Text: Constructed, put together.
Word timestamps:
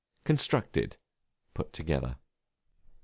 Constructed, 0.23 0.97
put 1.53 1.73
together. 1.73 2.15